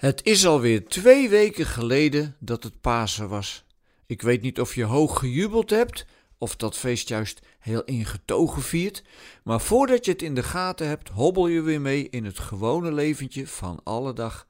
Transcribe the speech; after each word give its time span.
Het 0.00 0.24
is 0.24 0.46
alweer 0.46 0.88
twee 0.88 1.28
weken 1.28 1.66
geleden 1.66 2.36
dat 2.38 2.62
het 2.62 2.80
Pasen 2.80 3.28
was. 3.28 3.64
Ik 4.06 4.22
weet 4.22 4.42
niet 4.42 4.60
of 4.60 4.74
je 4.74 4.84
hoog 4.84 5.18
gejubeld 5.18 5.70
hebt 5.70 6.06
of 6.38 6.56
dat 6.56 6.76
feest 6.76 7.08
juist 7.08 7.40
heel 7.58 7.84
ingetogen 7.84 8.62
viert, 8.62 9.02
maar 9.44 9.60
voordat 9.60 10.04
je 10.04 10.10
het 10.10 10.22
in 10.22 10.34
de 10.34 10.42
gaten 10.42 10.88
hebt, 10.88 11.08
hobbel 11.08 11.46
je 11.46 11.60
weer 11.60 11.80
mee 11.80 12.08
in 12.08 12.24
het 12.24 12.38
gewone 12.38 12.92
leventje 12.92 13.46
van 13.46 13.80
alle 13.84 14.12
dag. 14.12 14.46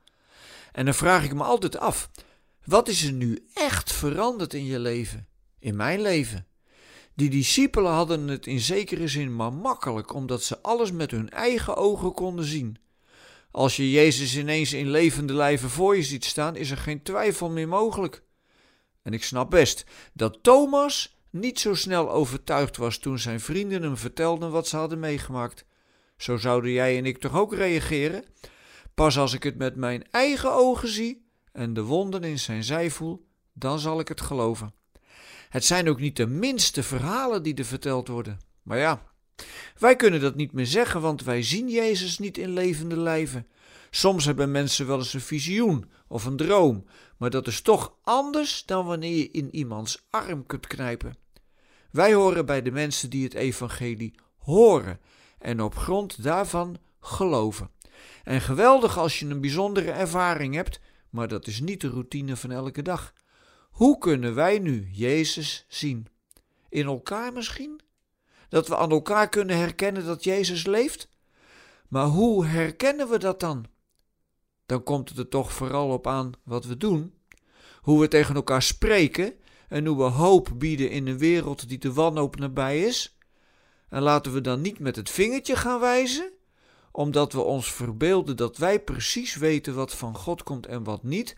En 0.72 0.84
dan 0.84 0.94
vraag 0.94 1.24
ik 1.24 1.34
me 1.34 1.42
altijd 1.42 1.78
af: 1.78 2.10
wat 2.64 2.88
is 2.88 3.04
er 3.04 3.12
nu 3.12 3.46
echt 3.54 3.92
veranderd 3.92 4.54
in 4.54 4.64
je 4.64 4.78
leven? 4.78 5.26
In 5.58 5.76
mijn 5.76 6.00
leven? 6.00 6.46
Die 7.14 7.30
discipelen 7.30 7.92
hadden 7.92 8.28
het 8.28 8.46
in 8.46 8.60
zekere 8.60 9.08
zin 9.08 9.36
maar 9.36 9.52
makkelijk, 9.52 10.14
omdat 10.14 10.42
ze 10.42 10.62
alles 10.62 10.92
met 10.92 11.10
hun 11.10 11.30
eigen 11.30 11.76
ogen 11.76 12.12
konden 12.12 12.44
zien. 12.44 12.76
Als 13.50 13.76
je 13.76 13.90
Jezus 13.90 14.36
ineens 14.36 14.72
in 14.72 14.90
levende 14.90 15.32
lijven 15.32 15.70
voor 15.70 15.96
je 15.96 16.02
ziet 16.02 16.24
staan, 16.24 16.56
is 16.56 16.70
er 16.70 16.76
geen 16.76 17.02
twijfel 17.02 17.50
meer 17.50 17.68
mogelijk. 17.68 18.22
En 19.02 19.12
ik 19.12 19.24
snap 19.24 19.50
best 19.50 19.84
dat 20.12 20.38
Thomas 20.42 21.18
niet 21.30 21.60
zo 21.60 21.74
snel 21.74 22.10
overtuigd 22.10 22.76
was 22.76 22.98
toen 22.98 23.18
zijn 23.18 23.40
vrienden 23.40 23.82
hem 23.82 23.96
vertelden 23.96 24.50
wat 24.50 24.68
ze 24.68 24.76
hadden 24.76 24.98
meegemaakt. 24.98 25.64
Zo 26.16 26.36
zouden 26.36 26.70
jij 26.70 26.98
en 26.98 27.06
ik 27.06 27.18
toch 27.18 27.36
ook 27.36 27.54
reageren? 27.54 28.24
Pas 28.94 29.18
als 29.18 29.32
ik 29.32 29.42
het 29.42 29.56
met 29.56 29.76
mijn 29.76 30.10
eigen 30.10 30.52
ogen 30.52 30.88
zie 30.88 31.26
en 31.52 31.74
de 31.74 31.82
wonden 31.82 32.24
in 32.24 32.38
zijn 32.38 32.64
zij 32.64 32.90
voel, 32.90 33.26
dan 33.52 33.78
zal 33.78 34.00
ik 34.00 34.08
het 34.08 34.20
geloven. 34.20 34.74
Het 35.48 35.64
zijn 35.64 35.88
ook 35.88 36.00
niet 36.00 36.16
de 36.16 36.26
minste 36.26 36.82
verhalen 36.82 37.42
die 37.42 37.54
er 37.54 37.64
verteld 37.64 38.08
worden. 38.08 38.40
Maar 38.62 38.78
ja, 38.78 39.02
wij 39.80 39.96
kunnen 39.96 40.20
dat 40.20 40.34
niet 40.34 40.52
meer 40.52 40.66
zeggen, 40.66 41.00
want 41.00 41.22
wij 41.22 41.42
zien 41.42 41.68
Jezus 41.68 42.18
niet 42.18 42.38
in 42.38 42.52
levende 42.52 42.96
lijven. 42.96 43.46
Soms 43.90 44.24
hebben 44.24 44.50
mensen 44.50 44.86
wel 44.86 44.98
eens 44.98 45.14
een 45.14 45.20
visioen 45.20 45.90
of 46.08 46.24
een 46.24 46.36
droom, 46.36 46.84
maar 47.16 47.30
dat 47.30 47.46
is 47.46 47.60
toch 47.60 47.94
anders 48.02 48.64
dan 48.66 48.86
wanneer 48.86 49.16
je 49.16 49.30
in 49.30 49.54
iemands 49.54 50.06
arm 50.10 50.46
kunt 50.46 50.66
knijpen. 50.66 51.16
Wij 51.90 52.14
horen 52.14 52.46
bij 52.46 52.62
de 52.62 52.70
mensen 52.70 53.10
die 53.10 53.24
het 53.24 53.34
evangelie 53.34 54.14
horen 54.38 55.00
en 55.38 55.62
op 55.62 55.76
grond 55.76 56.22
daarvan 56.22 56.76
geloven. 57.00 57.70
En 58.24 58.40
geweldig 58.40 58.98
als 58.98 59.18
je 59.18 59.26
een 59.26 59.40
bijzondere 59.40 59.90
ervaring 59.90 60.54
hebt, 60.54 60.80
maar 61.10 61.28
dat 61.28 61.46
is 61.46 61.60
niet 61.60 61.80
de 61.80 61.88
routine 61.88 62.36
van 62.36 62.50
elke 62.50 62.82
dag. 62.82 63.12
Hoe 63.70 63.98
kunnen 63.98 64.34
wij 64.34 64.58
nu 64.58 64.88
Jezus 64.92 65.64
zien? 65.68 66.06
In 66.68 66.86
elkaar 66.86 67.32
misschien? 67.32 67.80
Dat 68.50 68.68
we 68.68 68.76
aan 68.76 68.90
elkaar 68.90 69.28
kunnen 69.28 69.56
herkennen 69.56 70.06
dat 70.06 70.24
Jezus 70.24 70.66
leeft? 70.66 71.08
Maar 71.88 72.06
hoe 72.06 72.46
herkennen 72.46 73.08
we 73.08 73.18
dat 73.18 73.40
dan? 73.40 73.66
Dan 74.66 74.82
komt 74.82 75.08
het 75.08 75.18
er 75.18 75.28
toch 75.28 75.52
vooral 75.52 75.88
op 75.88 76.06
aan 76.06 76.32
wat 76.44 76.64
we 76.64 76.76
doen, 76.76 77.14
hoe 77.80 78.00
we 78.00 78.08
tegen 78.08 78.34
elkaar 78.34 78.62
spreken 78.62 79.34
en 79.68 79.86
hoe 79.86 79.96
we 79.96 80.02
hoop 80.02 80.50
bieden 80.54 80.90
in 80.90 81.06
een 81.06 81.18
wereld 81.18 81.68
die 81.68 81.78
te 81.78 81.92
wanhoop 81.92 82.36
nabij 82.36 82.80
is. 82.80 83.18
En 83.88 84.02
laten 84.02 84.32
we 84.32 84.40
dan 84.40 84.60
niet 84.60 84.78
met 84.78 84.96
het 84.96 85.10
vingertje 85.10 85.56
gaan 85.56 85.80
wijzen, 85.80 86.32
omdat 86.92 87.32
we 87.32 87.40
ons 87.40 87.72
verbeelden 87.72 88.36
dat 88.36 88.56
wij 88.56 88.80
precies 88.80 89.34
weten 89.34 89.74
wat 89.74 89.94
van 89.94 90.16
God 90.16 90.42
komt 90.42 90.66
en 90.66 90.84
wat 90.84 91.02
niet. 91.02 91.36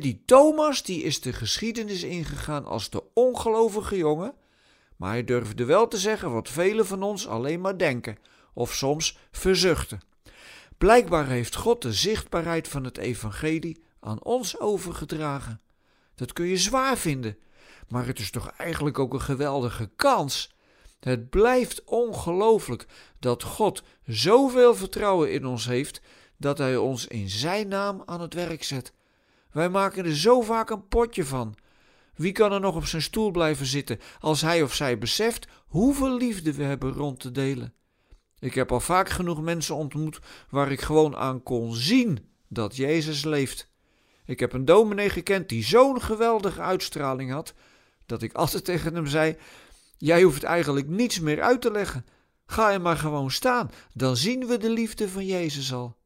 die 0.00 0.22
Thomas 0.24 0.82
die 0.82 1.02
is 1.02 1.20
de 1.20 1.32
geschiedenis 1.32 2.02
ingegaan 2.02 2.64
als 2.66 2.90
de 2.90 3.02
ongelovige 3.14 3.96
jongen 3.96 4.34
maar 4.98 5.10
hij 5.10 5.24
durfde 5.24 5.64
wel 5.64 5.88
te 5.88 5.98
zeggen 5.98 6.32
wat 6.32 6.48
velen 6.48 6.86
van 6.86 7.02
ons 7.02 7.28
alleen 7.28 7.60
maar 7.60 7.78
denken 7.78 8.18
of 8.52 8.74
soms 8.74 9.18
verzuchten. 9.30 10.00
Blijkbaar 10.78 11.26
heeft 11.26 11.54
God 11.54 11.82
de 11.82 11.92
zichtbaarheid 11.92 12.68
van 12.68 12.84
het 12.84 12.98
evangelie 12.98 13.82
aan 14.00 14.22
ons 14.22 14.60
overgedragen. 14.60 15.60
Dat 16.14 16.32
kun 16.32 16.46
je 16.46 16.56
zwaar 16.56 16.96
vinden, 16.96 17.38
maar 17.88 18.06
het 18.06 18.18
is 18.18 18.30
toch 18.30 18.50
eigenlijk 18.50 18.98
ook 18.98 19.12
een 19.12 19.20
geweldige 19.20 19.90
kans. 19.96 20.56
Het 21.00 21.30
blijft 21.30 21.84
ongelooflijk 21.84 22.86
dat 23.18 23.42
God 23.42 23.82
zoveel 24.06 24.74
vertrouwen 24.74 25.32
in 25.32 25.46
ons 25.46 25.66
heeft 25.66 26.00
dat 26.36 26.58
Hij 26.58 26.76
ons 26.76 27.06
in 27.06 27.28
Zijn 27.28 27.68
naam 27.68 28.02
aan 28.04 28.20
het 28.20 28.34
werk 28.34 28.62
zet. 28.62 28.92
Wij 29.50 29.68
maken 29.68 30.04
er 30.04 30.16
zo 30.16 30.40
vaak 30.40 30.70
een 30.70 30.88
potje 30.88 31.24
van. 31.24 31.54
Wie 32.18 32.32
kan 32.32 32.52
er 32.52 32.60
nog 32.60 32.76
op 32.76 32.86
zijn 32.86 33.02
stoel 33.02 33.30
blijven 33.30 33.66
zitten 33.66 34.00
als 34.20 34.40
hij 34.40 34.62
of 34.62 34.74
zij 34.74 34.98
beseft 34.98 35.46
hoeveel 35.66 36.16
liefde 36.16 36.52
we 36.52 36.62
hebben 36.62 36.92
rond 36.92 37.20
te 37.20 37.30
delen? 37.30 37.74
Ik 38.38 38.54
heb 38.54 38.72
al 38.72 38.80
vaak 38.80 39.08
genoeg 39.08 39.42
mensen 39.42 39.74
ontmoet 39.74 40.20
waar 40.50 40.72
ik 40.72 40.80
gewoon 40.80 41.16
aan 41.16 41.42
kon 41.42 41.74
zien 41.74 42.18
dat 42.48 42.76
Jezus 42.76 43.24
leeft. 43.24 43.70
Ik 44.24 44.40
heb 44.40 44.52
een 44.52 44.64
dominee 44.64 45.10
gekend 45.10 45.48
die 45.48 45.64
zo'n 45.64 46.02
geweldige 46.02 46.60
uitstraling 46.60 47.30
had, 47.30 47.54
dat 48.06 48.22
ik 48.22 48.32
altijd 48.32 48.64
tegen 48.64 48.94
hem 48.94 49.06
zei: 49.06 49.36
Jij 49.96 50.22
hoeft 50.22 50.42
eigenlijk 50.42 50.88
niets 50.88 51.20
meer 51.20 51.42
uit 51.42 51.60
te 51.60 51.70
leggen. 51.70 52.06
Ga 52.46 52.72
er 52.72 52.80
maar 52.80 52.96
gewoon 52.96 53.30
staan, 53.30 53.70
dan 53.94 54.16
zien 54.16 54.46
we 54.46 54.56
de 54.56 54.70
liefde 54.70 55.08
van 55.08 55.26
Jezus 55.26 55.72
al. 55.72 55.96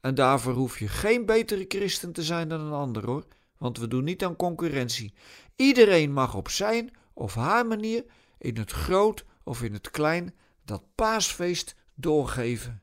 En 0.00 0.14
daarvoor 0.14 0.54
hoef 0.54 0.78
je 0.78 0.88
geen 0.88 1.26
betere 1.26 1.64
christen 1.68 2.12
te 2.12 2.22
zijn 2.22 2.48
dan 2.48 2.60
een 2.60 2.72
ander 2.72 3.06
hoor 3.06 3.26
want 3.58 3.78
we 3.78 3.88
doen 3.88 4.04
niet 4.04 4.24
aan 4.24 4.36
concurrentie. 4.36 5.14
Iedereen 5.56 6.12
mag 6.12 6.34
op 6.34 6.48
zijn 6.48 6.90
of 7.12 7.34
haar 7.34 7.66
manier, 7.66 8.04
in 8.38 8.56
het 8.56 8.70
groot 8.70 9.24
of 9.42 9.62
in 9.62 9.72
het 9.72 9.90
klein, 9.90 10.34
dat 10.64 10.82
paasfeest 10.94 11.74
doorgeven. 11.94 12.82